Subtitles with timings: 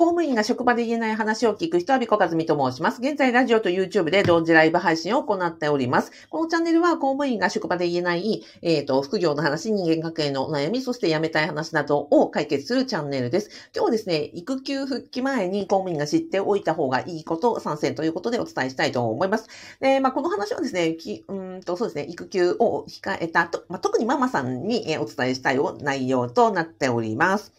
[0.00, 3.00] 公務員が職場で言えない話を聞く人は、ビコカズミと申します。
[3.02, 6.12] 現在、ラジオと YouTube で同時ライブ配信を行っております。
[6.30, 13.50] このチャンネルは、公務員が職場で言えない、えっ、ー、と、副業の話、人間関係の悩み、そして辞めたい話などを解決するチャンネルです。
[13.74, 19.48] 今日はですね、育休復帰前に公務員が知っておいた方がいいこと参戦ということでお伝えしたいと思います。
[19.80, 27.57] で、まあ、この話はですね、きうんと、そうですね、育休を控えたと、まあ、特にママさんにお伝えしたい内容となっております。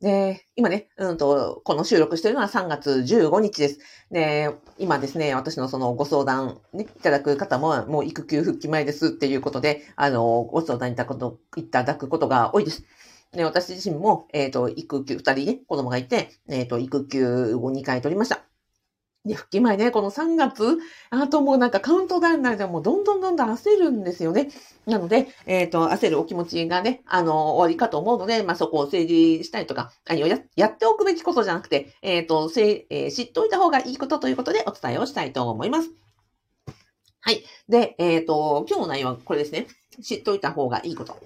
[0.00, 3.78] で、今ね、うんと、この収録してるのは3月15日です。
[4.10, 12.84] で、今ですね、私のそのご相談ね、いただく方も、もう育休復帰前ですっていうことで、あの、ご相談いただくこと、いただくことが多いです。
[13.32, 18.53] で、私自身も、えっ、ー、と、育休、二人ね、子供がいて、えっ、ー、と、育休を2回取りました。
[19.24, 20.78] で、復帰前ね、この3月、
[21.10, 24.50] あともうなんかカウントダウンなでもうどんどんどんどん焦るんですよね。
[24.86, 35.90] なので、えっ、ー、と、焦るお気持ちがね、あの、終わりかと思うので、まあ、そこを整理したりとか、あのややっておくべきことじゃなくて、えっ、ー、と、せえー、知っておいた方がいいことということでお伝えをしたいと思います。
[37.20, 37.42] はい。
[37.66, 39.66] で、えっ、と、今日の内容はこれですね。
[40.02, 41.16] 知っておいた方がいいこと。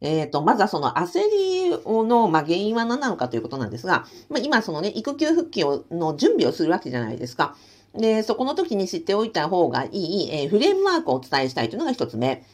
[0.00, 1.70] えっ、ー、と、まずはその焦り
[2.08, 7.56] の、まあ、原因は何なのかということなんですが、まあ、今そのね、育休復帰をの準備をするわけじゃないですか。
[7.94, 12.44] で、そこの時に知っておいた方がいい、えー、フレームワークをお伝えしたいというのが一つ目。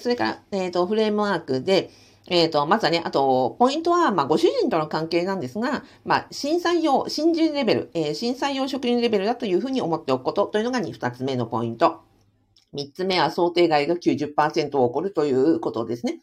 [0.00, 1.90] それから、えっ、ー、と、フレームワークで、
[2.28, 12.00] えっ、ー、と、まずはね、あと、ポイントは、まあ、ご主人との関係なんですが、まあ、審査用、新人レベル、えー、審査用職員レベルだというふうに思っておくことというのが二つ目のポイント。
[12.76, 16.20] 三つ目は想定外が90%を起こるということですね。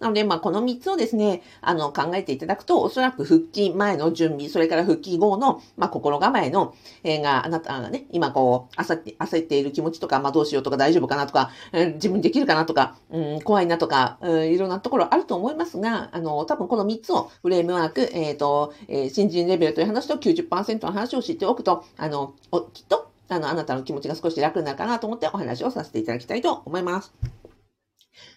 [0.00, 22.34] なので、まあ、この3つをですね、あの、考えていただくと、おそらく復帰前の準備、それから復帰後の、まあ、心構えの、えー、が、あなたがね、今こう、焦って、焦っている気持ちとか、まあ、どうしようとか大丈夫かなとか、えー、自分できるかなとか、うん、怖いなとか、うん、いろんなところあると思いますが、あの、多分この3つをフレームワーク、えっ、ー、と、えー、新人レベルという話と90%の話を知っておくと、あの、
[22.72, 27.12] きっと、あの、あなたの気持ちが少し楽になるかなと思ってお話をさせていただきたいと思います。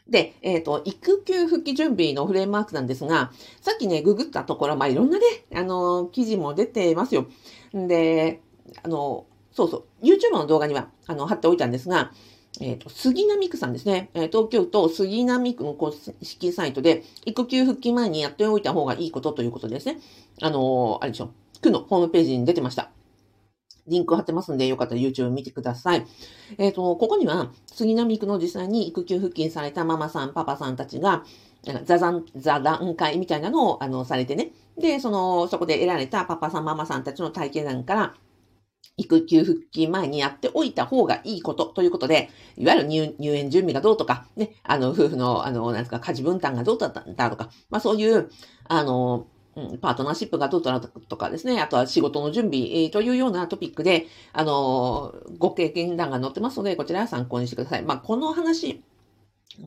[0.08, 7.28] で、えっ、ー、と、育休復帰準備のフレームワークなんですが、さっきね、ググったところ、まあ、いろんなね、あの、記事も出てますよ。
[7.76, 8.42] んで、
[8.84, 12.12] あの、そうそう、YouTube の動画には、あの、貼っておいたんですが、
[12.60, 14.10] えっ、ー、と、杉並区さんですね。
[14.14, 20.00] え、東京都杉並区の公式サイトで、育休復帰前にやっておいた方がいいことということですね。
[20.42, 22.92] あのあれでしょ、区のホームページに出てました。
[23.88, 26.06] リンク貼ってますんで、よかったら YouTube 見てください。
[26.58, 31.24] えっ、ー、と、ここには、杉並区の実際に育休復帰されたママさん、パパさんたちが、
[31.86, 34.52] 座談、座談会みたいなのを、あの、されてね。
[34.78, 38.14] で、その、そこで得られたパパさん、ママさんたちの体験談から、
[38.98, 48.30] 育休復帰前にやっておいた方がいいことということで、いわゆる入園準備がどうとか、ね、あの、夫婦の、あの、なんですか、家事分担がどうだったんだとか、まあそういう、
[48.66, 57.84] あの、うん、パートナーシップがどうだとかですね、あとは仕事の準備、というようなトピックで、あの、ご経験談が載ってますので、こちらは参考にしてください。
[57.84, 58.84] まあ、この話、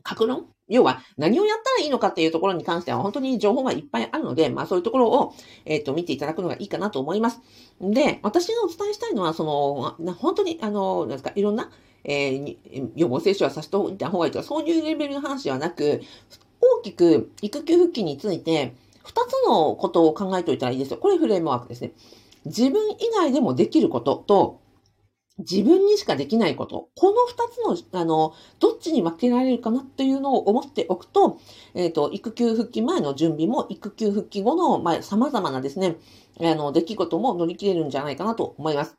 [0.03, 0.45] 格論？
[0.67, 5.33] 要は何をやったらいいのかっていうところに関しては本当に情報がいっぱいあるので、まあそういうところを、
[5.63, 7.39] えっ、ー、と、見ていただくのがいいかなと思います。
[7.79, 11.71] で、私がお伝えしたいのは、その、本当に、あの、なんですか、いろんな、
[12.03, 16.01] えー、予防接種はさせておいた方がいいとか、そういうレベルの話ではなく、
[16.59, 18.75] 大きく育休復帰について、
[19.07, 20.97] 二つのことを考えておいたらいいですよ。
[20.97, 21.93] これフレームワークですね。
[22.45, 24.61] 自分以外でもできることと、
[25.39, 26.89] 自分にしかできないこと。
[26.95, 31.39] この二つの、あの、どっちに負けられるかなっていうのを思っておくと、
[31.75, 35.97] えっ、ー、と、育休復帰前の準備も、育休復帰後の、まあ、様々なですね、
[36.41, 38.97] あの、出来事も乗り切れるんじゃないかなと思います。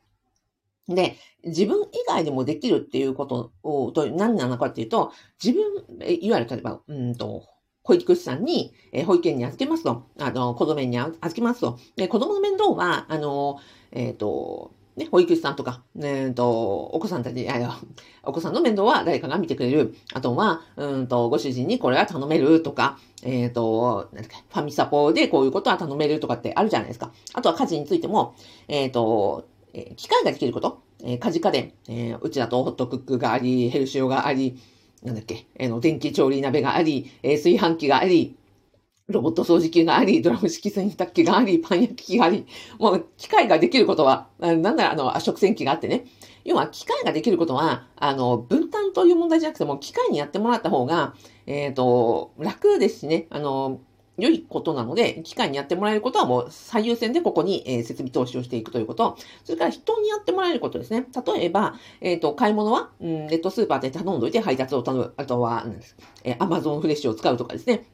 [0.88, 7.44] で、自分以外でもできるっていうことを、何なのかっていうと、自分、いわゆる例えば、うんと、
[7.88, 13.58] 保育士さんに、えー、保育園に預けますと、あの、子供園に預けますと、で、子供の面倒は、あの、
[13.92, 16.50] えっ、ー、と、ね、保育士さんとか、えっ、ー、と、
[16.82, 17.80] お子さんたち、あ
[18.24, 19.94] お子さんの面倒は誰かが見てくれる。
[20.12, 27.10] あとは、うんと、ご主人にこれは頼めるとか、えっ、ー、と、なんか、ファミサポでこういうことは頼めるとかってあるじゃないですか。
[27.32, 28.34] あとは家事についても、
[28.68, 34.58] えっ、ー、と、え機械ができること、え家事家電、えうちだとホットクックがあり、ヘルシオがあり、
[35.02, 38.36] なんだっけ、あの、電気調理鍋があり、え、炊飯器があり、
[39.08, 42.46] ロボット掃除機があり、ドラム式洗濯機があり、パン焼き器があり、
[42.78, 46.04] もう機械ができることは、なんならあの、食洗機があってね。
[46.44, 51.14] 要は機械ができることは、あの、分担という問題じゃなくても、機械にやってもらった方が、
[51.46, 53.80] えっ、ー、と、楽ですしね、あの、
[54.18, 59.16] 良いことなので、機械にやってもらえることはもう最優先でここに、え、設備投資をしていくということ。
[59.44, 61.06] それから人にやってもらえることですね。
[61.26, 65.14] 例えば、えっ、ー、と、買い物は、うん、ネットスーパーで頼んどいて配達を頼む。
[65.16, 65.66] あとは、
[66.24, 67.86] えー、Amazon フレッシュを使うとかですね。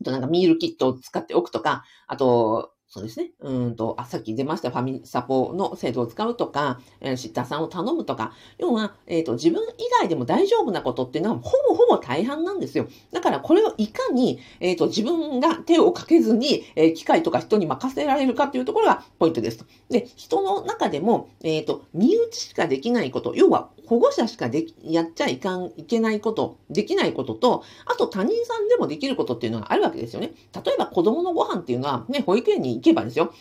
[0.00, 3.30] あとなんかミールキットを使っておくとか、あと、そうですね。
[3.38, 12.88] うんと、あ、さっき出ましたファミサポの制度を使うとか、えー、シッターさんを頼むとか、要は、えっ、ー、と、自分以外でも大丈夫なことっていうのは、ほぼほぼ大半なんですよ。
[13.12, 19.64] だから、これをいかに、えっ、ー、と、自分が手をかけずに、えー、機械とか人に任せられるかっていうところがポイントです。
[19.88, 30.32] で、人の中でも、えっ、と、身内しかできないこと、要は、保護者しかでき、やっちゃいかん、いけないこと、できないことと、あと他人さんでもできることっていうのがあるわけですよね。
[30.54, 33.32] 例えば子供のご飯っていうのは、ね、保育園に行けばですよ。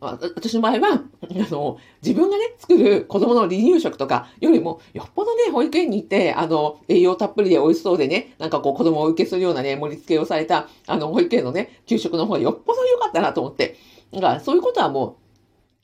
[0.00, 13.76] 私の場合は、あの、自分がね、作る子供の離乳食とかよりも、よっぽどね、保育園に行って、あの、栄養たっぷりで美味しそうでね、なんかこう子供を受けするようなね、盛り付けをされた、あの、保育園のね、給食の方がよっぽど良かったなと思って。
[14.12, 15.18] だから、そういうことはも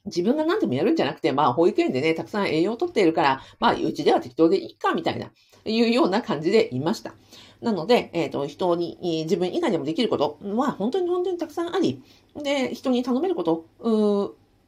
[0.07, 5.31] う、自分が何でもやるんじゃなくて、まあ、保育園でね、たくさん栄養をとっているから、まあ、うちでは適当でいいか、みたいな、
[5.67, 7.15] いうような感じでいました。
[7.61, 12.03] なので、えっ、ー、と、人に、自分以外でもできることは、本当に本当にたくさんあり、
[12.37, 13.65] で、人に頼めること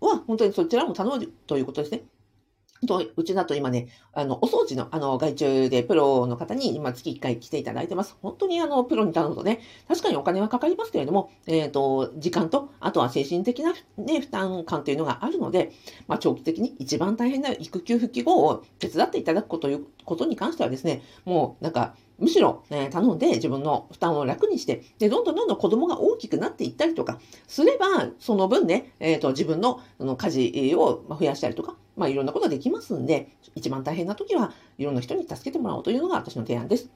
[0.01, 2.03] は、本当にそちらも頼むということですね。
[2.87, 8.17] と、うちだと今ね、あの、お掃除の、あの、外注でプロの方に今月1回来ていただいてます。
[8.23, 15.73] 本当にあの、プロに頼むとね、確かにお金はかかりますけれども、えっ、ー、と、時間と、あとは精神的なね、負担感というのがあるので、
[16.07, 19.69] まあ、長期的に一番大変な育休復帰後を手伝っていただくこと
[20.05, 36.91] ことに関してはですね、もうなんか、むしろ、ね、頼んで自分の負担を楽にして、で、どんどんどんどん子供が大きくなっていったりとか、すれば、その分ね、えっ、ー、と、自分のの家事を増やしたりとか、まあ、いろんなことができますんで、一番大変な時はいろんな人に助けてもらおうというのが私の提案です。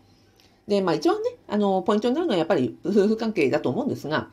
[0.66, 4.28] で、まあ一番ね、あの、ポイントになるのはやっぱり夫婦関係だと思うんですが、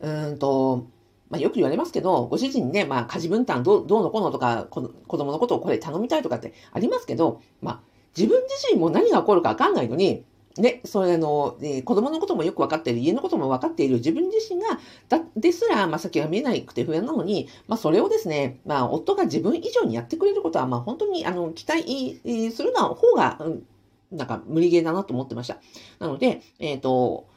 [0.00, 0.86] うんと、
[1.28, 7.80] まあよく言われますけど、ご主人にね、まあ家事分担どうどうのこうのとか、子供のことをこれ頼みたいとかってありますけど、まあ
[8.18, 10.24] 自分自身も何が起こるかわかんないのに、
[10.56, 22.20] ね、それの、えー、子供のこともよく分かっている、家のことも分かっている自分自身が、だ、ですら、まあ、先が見えなくて不安なのに、まあ、それをですね、まあ、夫が自分以上にやってくれることは、まあ、本当に、あの、期待
[22.50, 23.62] するの方が、うん、
[24.10, 25.58] なんか、無理ゲーだなと思ってました。
[26.00, 27.28] なので、えっ、ー、と、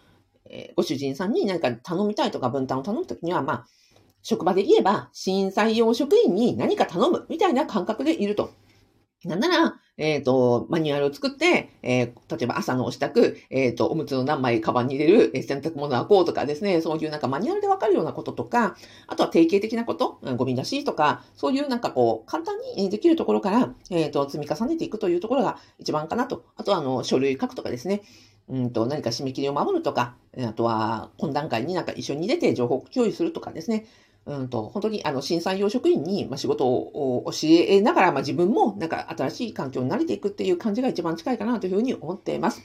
[0.45, 3.67] えー、ご主人さんに何か頼みたいとか分担を頼むときには、まあ、
[4.23, 8.51] 職場で言えば、新採用職員に何か頼むみたいな感覚でいると。
[9.25, 18.75] なんなら、えっ、ー、と、マニュアルを作って、えー、例えば朝のお支度、えっ、ー、と、おむつの何枚カバンに入れる、え洗濯物はこうとかですね、そういうなんかマニュアルでわかるようなこととか、
[19.05, 26.45] あとは定型的なこと、ゴミ出しとか、そういうなんかこう、簡単にできるところから、えっ、と、積み重ねていくというところが一番かなと。
[26.55, 28.01] あとは、あの、書類書くとかですね。
[28.49, 33.85] うんと、何か締め切りを守るとか、あとは、懇談会になんか一緒に出て情報共有するとかですね。
[34.25, 42.61] うんと、本当にあの、新採用職員に、まあ、仕事を教えながら、まあ、自分もなんか新しい環境に慣れていくっていう感じが一番近いかなというふうに思っています。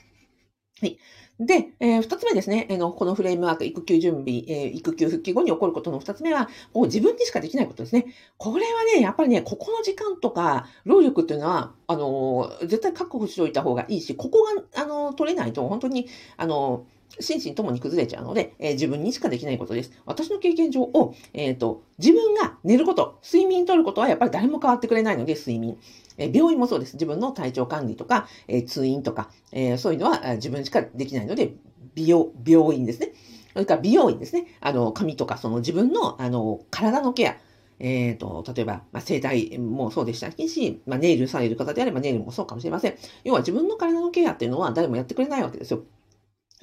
[0.81, 0.99] はい。
[1.41, 2.67] で、えー、二つ目ですね。
[2.71, 8.07] えー、の、このフレームワーク、育休準備、えー、育休復帰後に起こることの二つ目は、もう自分にしかできないことですね。
[8.37, 16.07] これはね、やっぱりね、ここの時間とか、労力っていうのは、あのー、絶対確保しておいた方がいいし、ここが、あのー、取れないと、本当に、
[16.37, 19.93] あのー心身ともに崩れちゃうので、えー、自分にしかできないことです。
[20.05, 25.79] 私の経験上を、えっ、ー、と、自分が寝ること、睡眠取ることはやっぱり誰も変わってくれないので、睡眠。
[26.19, 26.95] えー、病院もそうです。
[26.95, 31.55] 自分の体調管理とか、え通院とか、えそういうのは自分しかできないので、
[31.95, 33.13] 美容、病院ですね。
[33.53, 34.47] それから美容院ですね。
[34.61, 37.37] あの、髪とか、その自分の、あの、体のケア。
[37.79, 42.95] えっ、ー、と、例えば、まあ、整体もそうでしたし、まあ、ネイルされる方であればネイルもそうかもしれません。
[43.25, 45.83] 要は自分の体のケアっていうのは誰もやってくれないわけですよ。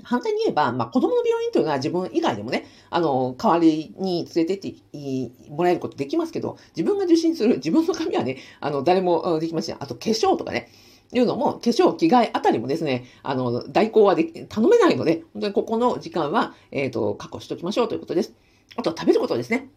[0.02, 9.78] 反対に言えば、まあ、子供の病院というのは自分以外でもね、あの、代わりに連れてってもらえることできますけど、自分が受診する自分の髪はね、あの、誰もできません。
[9.80, 10.70] あと、化粧とかね、
[11.14, 18.34] いうのも、化粧、着替えあたりもですね、あの、代行はで、頼めないので、本当にここの時間は、えっ、ー、と、確保しておきましょうということです。
[18.76, 19.70] あとは食べることですね。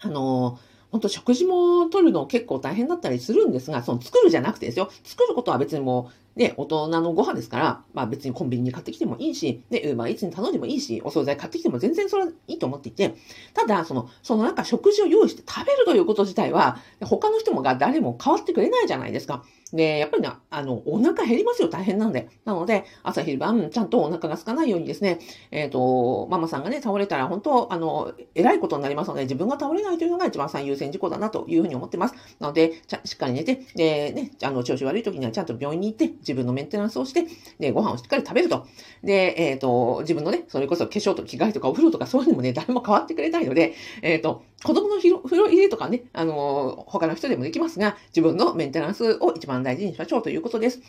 [0.00, 0.58] あの
[0.90, 4.90] 本当食事も取るの結構大変だったりするんですが、その作るじゃなくてですよ。
[5.04, 13.16] 作ることは別にもう、ね、大人のご飯ですから、まあ別にコンビニに買ってきてもいいし、ね、ウーバーイーツに頼んでもいいし、お惣菜買ってきても全然それはいいと思っていて、
[13.54, 19.42] ただ、その、そのなんか食事を用意して食べるということ自体は、他の人もが誰も変わってくれないじゃないですか。
[19.72, 22.28] で、やっぱりね、あの、お腹減りますよ、大変なんで。
[22.44, 25.18] なので、朝昼晩、ちゃんとお腹が空かないようにですね、
[25.50, 32.14] えっ、ー、と、ママさんがね、倒れたら、本当、あの、偉いことになりますので、自分が倒れないというのが一番最優先事項だなというふうに思ってます。
[32.38, 37.26] なので、ちゃしっかり寝て、で、ね、あの、調子悪い時にはちゃんと病院に行って、自分のメンテナンスをして、
[37.58, 38.66] で、ご飯をしっかり食べると。
[39.02, 50.80] で、えっ、ー、と、自分のね、それこそ化粧と着替えとかお風呂とかそういうのもね、誰も変わってくれないので、えっ、ー、と、子供の風呂入れとかね、あの、他の人でもできますが、自分のメンテナンスを一番大事にしましょうということです。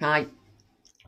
[0.00, 0.37] はい。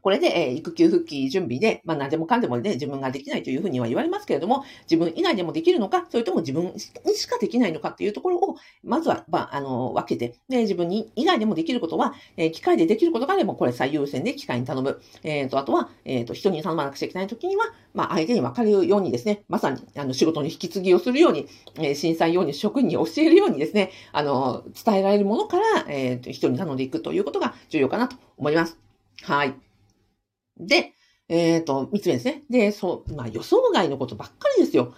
[0.03, 15.01] これで、え、育休復帰準備で、まあ何でもかんでもね、自分ができないというふうには言われますけれども、自分以外でもできるのか、それとも自分にしかできないのかっていうところを、まずは、まあ、あの、分けて、で、自分に以外でもできることは、え、機械でできることがあれば、これ最優先で機械に頼む。
[15.23, 21.47] えっ、ー、と、あとは、えっ、と、人に頼まなくちゃいけないときには、まあ、相手に分かるようにですね、まさに、あの、仕事に引き継ぎをするように、
[21.79, 28.79] え震災用に職員に教えるようにですね、あの、伝えられるものから、えっ、と、人に頼んでいくということが重要かなと思います。
[29.23, 29.70] はい。
[30.67, 30.93] で、
[31.29, 32.43] えっ、ー、と、三つ目ですね。
[32.51, 34.95] で、そう、まあ予想外のことばっかりですよ。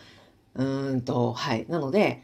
[0.54, 1.66] うーんと、はい。
[1.68, 2.22] なので、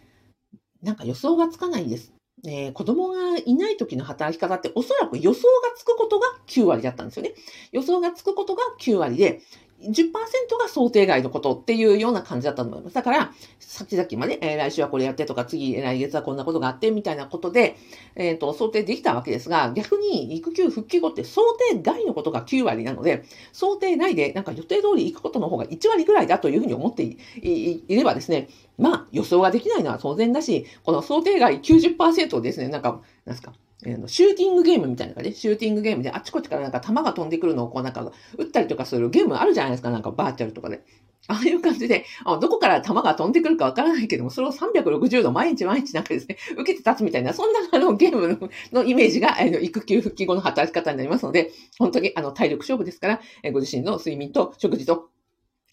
[0.82, 2.12] なんか予想がつかないです。
[2.44, 7.34] えー、子供がいない時の働き方っておそらく予想がつくことが9割だったんですよね。
[7.72, 9.40] 予想がつくことが9割で、
[9.80, 10.10] 10%
[10.58, 12.94] が想定外のことっていうような感じだったと思います。
[12.94, 17.76] だから、先々まで、えー、来週はこれやってとか、次、来月はこんなことがあって、みたいなことで、
[18.16, 33.52] えっ、ー、と、想定できたわけですが、逆に育休復帰後って想定外のことが9割なので、想定内でなんか予定通り行くことの方が1割ぐらいだというふうに思っていればですね、まあ予想ができないのは当然だし、この想定外90%をですね、なんか、なんすか、
[33.84, 40.82] えー、シューティングゲームみたいな感じで、シューティングゲームであっちこっちからなんか弾が飛んでくるのをこうなんか撃ったりとかするゲームあるじゃないですか、なんかバーチャルとかで。
[41.30, 55.10] ああいう感じで、あどこから弾が飛んでくるかわからないけども、それを360度毎日毎日なんかですね、受けて立つみたいな、そんなあのゲームのイメージが、あの育休復帰後の働き方になりますので、本当にあの体力勝負ですから、えご自身の睡眠と食事と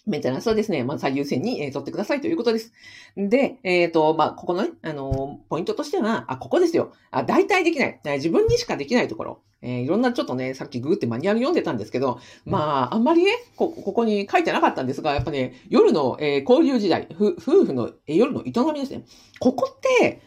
[0.06, 2.74] メンテナンスはですね、まあ、最優先に、えー、取ってくださいということです。
[3.18, 6.94] で、えっ、ー、と、まあ、ここのね、あのー、ポイントとしては、あ、ここですよ。
[7.12, 8.00] あ、大体できない。
[8.04, 9.42] 自分にしかできないところ。
[9.62, 19.06] えー、いろんなちょっとね、さっきググってマニュアル読んでたんですけど、まあ、あんまりね、こ、ここに書いてなかったんですが、やっぱね、夜の、え交流時代、夫婦の、え夜の営みですね。
[19.40, 20.22] ここって、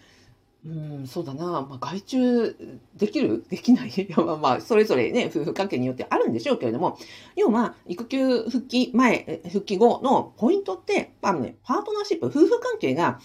[0.65, 1.45] うん、そうだな。
[1.63, 2.57] まあ、外注
[2.97, 3.45] できる？
[3.49, 4.09] できない？
[4.17, 6.99] まあまあ、それぞれね、夫婦関係によってあるんでしょうけれども、
[7.37, 13.21] 要は、育休復帰前、復帰後のポイントって、あね、パートナーシップ、夫婦関係が、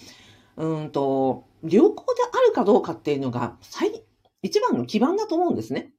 [0.58, 4.04] うんと、良好であるかどうかっていうのが、最、
[4.44, 5.92] 一番の基盤だと思うんですね。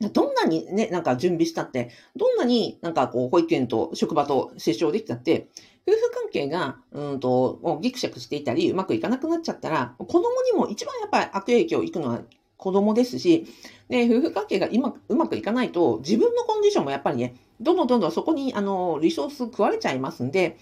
[0.00, 5.48] どんなにね、なんか準備したって、どんなになんかこう、保育園と職場と接触できたって、
[5.88, 12.20] 夫婦関係が、うんと、ギクシャクしていたり、うまくいかなくなっちゃったら、子供にも一番やっぱり悪影響いくのは
[12.58, 13.46] 子供ですし、
[13.88, 20.58] で、夫婦関係が今うまくいかないと、自分のコンディションもやっぱりね、どんどんどんどんそこに、あの、リソース食われちゃいますんで、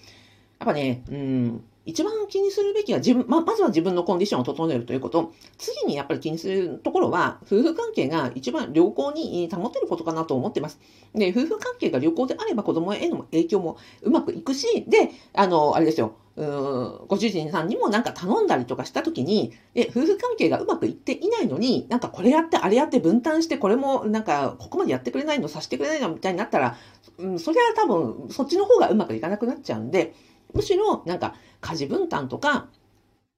[0.59, 5.33] やっぱね、うん、一番気にするべきは自分、ま、まずは自分のコンディションを整えるということ。
[5.57, 10.79] 次にやっぱり気にするところは、夫婦関係が一番良好に保てることかなと思ってます。
[11.13, 16.15] で、夫婦関係が良好であれば子供への影響もうまくいくし、で、あの、あれですよ。
[16.37, 26.77] うご主人さんにもなんか頼んだりとかしたときに、え、夫婦関係がうまくいっていないのに、なんかこれやってあれやって分担して、これもなんかここまでやってくれないの、させてくれないのみたいになったら、
[27.19, 30.13] うん、それは多分そっちの方がうまくいかなくなっちゃうんで、
[30.55, 32.69] むしろ、なんか、家事分担とか、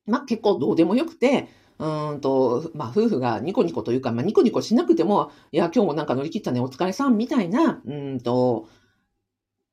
[0.06, 8.68] まあ、結構どうでもよくて、うんと、まあ、夫婦がニコニコというか、まあ、ニコニコしなくても、いや、今日もなんか乗り切ったね、お疲れさん、みたいな、うんと、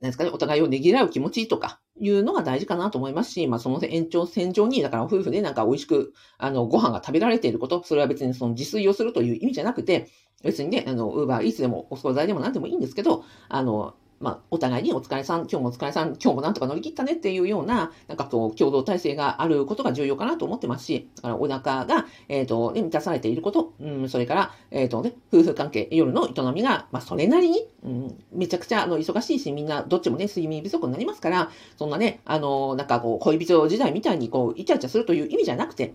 [0.01, 10.09] なんですかね、お互いをねぎらう気持ちとか、いうのが大事かなと思いますし、まあ、その延長線上に、だから夫婦でなんか美味しく、あの、ご飯が食べられていること、それは別にその自炊をするという意味じゃなくて、
[10.43, 35.93] 別にね、あの、ウーバーイーツでもお惣菜でも何でもいいんですけど、あの、まあ、お互いにお疲れさん、今日もお疲れさん、今日もなんとか乗り切ったねっていうような、なんかこう、共同体制があることが重要かなと思ってますし、だからお腹が、えっ、ー、と、ね、満たされていること、うん、それから、えっ、ー、とね、夫婦関係、夜の営みが、まあ、それなりに、うん、めちゃくちゃ、あの、忙しいし、みんな、どっちもね、睡眠不足になりますから、そんなね、あの、なんかこう、恋人時代みたいに、こう、イチャイチャするという意味じゃなくて、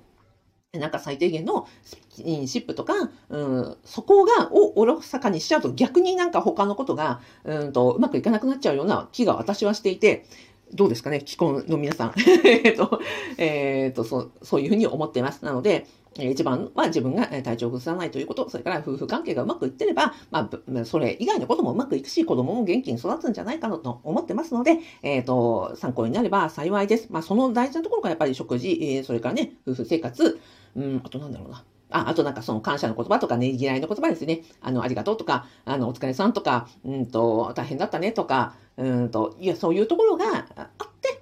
[0.78, 2.94] なんか最低限のスキンシップとか、
[3.30, 10.26] うん、そこが、をおろそかにしちゃうと逆になんか他のことが、うんと、うまくいかなくなっちゃうような気が私はしていて、
[10.72, 12.14] どうですかね既婚の皆さん。
[12.46, 13.02] えっと、
[13.40, 15.44] えっと、そう、そういうふうに思っています。
[15.44, 15.88] なので、
[16.20, 20.50] 一番は自分が体調を崩さないということ、それから夫婦関係がうまくいってれば、ま
[20.82, 27.08] あ、それ以外のこともうまくいくし、子供も元気に育つんじゃないかなと思ってますので、えっ、ー、と、参考になれば幸いです。
[27.10, 30.40] まあ、その大事なところがやっぱり食事、それからね、夫婦生活、
[30.76, 31.64] うん、あとなんだろうな。
[31.92, 34.42] あ、あとなんかその感謝の言葉とかねぎらいの言葉ですね。
[34.62, 40.70] あの、ありがとうとか、あの、お疲れさんとか、うんと、大変だったねとか、うんと、いや、そういうところがあっ
[41.02, 41.22] て、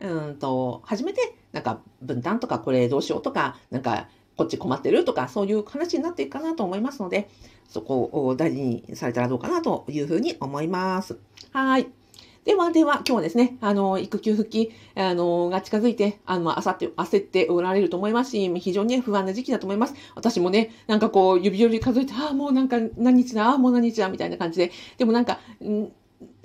[0.00, 7.28] で、うんと、初めて、なんか分担とかこれどうしようとか、なんかこっち困ってるとか、そういう話になっていくかなと思いますので、
[7.68, 11.18] そこを大事にされたらどうかなというふうに思います。
[11.52, 12.01] はい。
[12.44, 19.94] ではでは、今日はですね、あの、育休復帰、あの、が近づいて、あの、あさって焦っておられると思いますし、非常にね、不安な時期だと思います。
[20.16, 25.92] 私もね、なんかこう、指折り数えて、ああ、もうなんか何日だ、ああ、もう何日だ、みたいな感じで、でもなんか、ん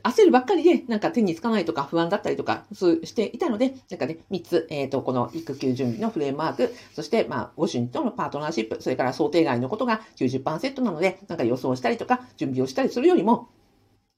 [0.04, 13.50] 焦るばっかりで、なんか手につかないとか不安だったりとかしていたので、なんかね、3つ、えっ、ー、と、この育休準備のフレームワーク、そして、まあ、ご主人とのパートナーシップ、それから想定外のことが90%なので、なんか予想したりとか、準備をしたりするよりも、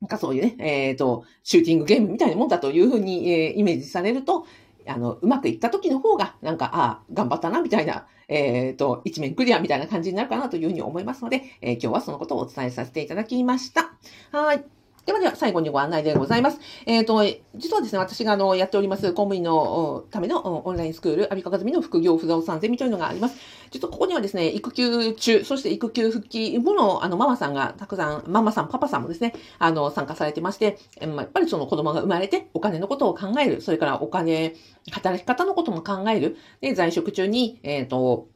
[0.01, 4.46] なんかそういうね、えっ、ー、と、シューティングゲームみたいなもんだというふうに、えー、イメージされると、
[4.88, 13.91] あの、うまくいった時の方が、なんか、ああ、頑張ったな、みたいな、えっ、ー、と、一面クリアみたいな感じになるかなというふうに思いますので、えー、今日はそのことをお伝えさせていただきました。
[14.32, 14.78] はい。
[15.10, 16.60] ではでは最後にご案内でございます。
[16.86, 17.24] えっ、ー、と、
[17.56, 23.39] 実はですね、私があのやっております公務員のためのオンラインスクール、アビカカズミの副業不動産ゼミというのがあります。
[23.72, 34.54] 実はここにはですね、育休中、そして育休復帰後のあのママさんがたくさん、ママさん、パパさんもですね、あの参加されてまして、やっぱりその子供が生まれてお金のことを考える、それからお金、
[34.92, 38.28] 働き方のことも考える、で在職中に、えっ、ー、と、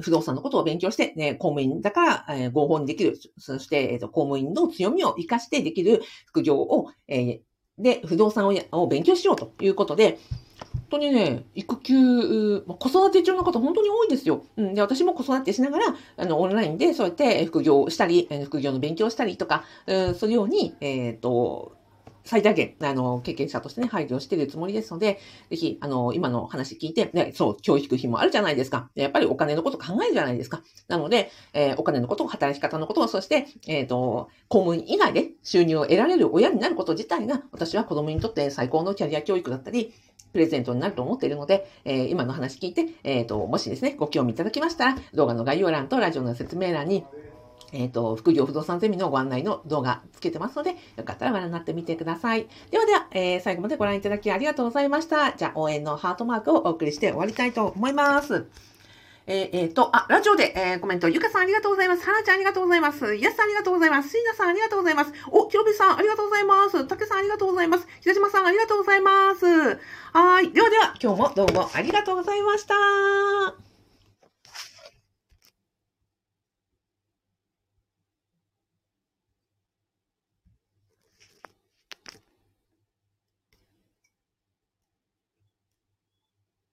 [0.00, 3.18] 不動産のことを勉強して、ね、公務員だから、えー、合法にできる。
[3.38, 7.40] そして、え、ー、と、公務員の強みを活かしてできる副業を、えー、
[7.78, 10.18] で、不動産をを勉強しようということで、
[10.72, 14.44] 本当にね、育休、子育て中の方本当に多いんですよ。
[14.56, 14.74] うん。
[14.74, 21.75] で、私も子育てしながら、あの、オンラインでそうやって副業をしたり、副業の勉強したりとか、うん、するように、えっ、ー、と、
[22.26, 28.90] 最大限、あの、経験者としてね、配慮しているつもりですので、ぜひ、あの、今の話聞いて、ね、そう、教育費もあるじゃないですか。
[28.96, 30.62] やっぱりお金のこと考えるじゃないですか。
[30.88, 39.94] なので、えー、お金のこと、働き方のこと、そして、えっ、ー、と、公務員以外で収入を得られる親になること自体が、私は子供にとって最高のキャリア教育だったり、
[40.32, 47.04] プレゼントになると思っているので、えー、今の話聞いて、えっ、と、もしですね、ご興味いただきましたら、動画の概要欄とラジオの説明欄に、
[47.72, 52.46] えっ、ー、と、副業不動産ゼミのご案内の動画つけてますので、よかったらご覧になってみてください。
[52.70, 55.32] ではでは、えー、最後までご覧いただきありがとうございました。
[55.32, 58.46] じゃあ、応援のハートマークをお送りして終わりたいと思います。
[59.28, 62.06] えー、えー、と、あ、ラジオで、えー、コメント、ゆかさんありがとうございます。
[62.06, 63.16] はなちゃんありがとうございます。
[63.16, 64.08] やすさんありがとうございます。
[64.10, 65.12] しいなさんありがとうございます。
[65.30, 66.86] お、きろびさんありがとうございます。
[66.86, 67.88] たけさんありがとうございます。
[68.00, 69.44] ひだじまさんありがとうございます。
[70.12, 70.52] はい。
[70.52, 73.65] ではでは、今日もどうもありがとうございました。